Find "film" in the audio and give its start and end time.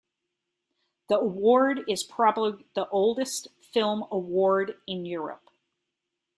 3.71-4.05